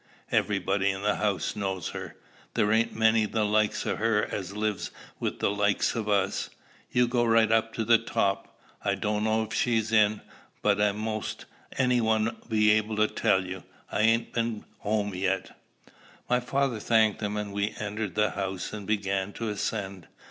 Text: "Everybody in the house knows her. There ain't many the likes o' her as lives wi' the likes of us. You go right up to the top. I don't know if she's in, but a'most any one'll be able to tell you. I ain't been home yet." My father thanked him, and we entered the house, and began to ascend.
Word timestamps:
"Everybody 0.31 0.89
in 0.89 1.03
the 1.03 1.17
house 1.17 1.55
knows 1.55 1.89
her. 1.89 2.15
There 2.55 2.71
ain't 2.71 2.95
many 2.95 3.27
the 3.27 3.43
likes 3.45 3.85
o' 3.85 3.97
her 3.97 4.25
as 4.31 4.55
lives 4.55 4.89
wi' 5.19 5.33
the 5.39 5.51
likes 5.51 5.93
of 5.95 6.09
us. 6.09 6.49
You 6.89 7.07
go 7.07 7.23
right 7.23 7.51
up 7.51 7.71
to 7.75 7.85
the 7.85 7.99
top. 7.99 8.59
I 8.83 8.95
don't 8.95 9.23
know 9.25 9.43
if 9.43 9.53
she's 9.53 9.91
in, 9.91 10.21
but 10.63 10.81
a'most 10.81 11.45
any 11.77 12.01
one'll 12.01 12.33
be 12.49 12.71
able 12.71 12.95
to 12.95 13.07
tell 13.07 13.45
you. 13.45 13.63
I 13.91 14.01
ain't 14.01 14.33
been 14.33 14.65
home 14.79 15.13
yet." 15.13 15.55
My 16.27 16.39
father 16.39 16.79
thanked 16.79 17.21
him, 17.21 17.37
and 17.37 17.53
we 17.53 17.75
entered 17.77 18.15
the 18.15 18.31
house, 18.31 18.73
and 18.73 18.87
began 18.87 19.33
to 19.33 19.49
ascend. 19.49 20.07